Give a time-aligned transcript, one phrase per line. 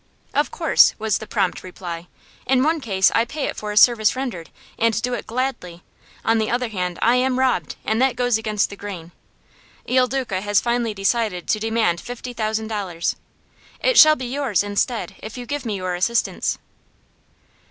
[0.33, 2.07] "Of course," was the prompt reply.
[2.47, 5.83] "In one case I pay it for a service rendered, and do it gladly.
[6.25, 9.11] On the other hand, I am robbed, and that goes against the grain.
[9.85, 13.15] Il Duca has finally decided to demand fifty thousand dollars.
[13.79, 16.57] It shall be yours, instead, if you give me your assistance."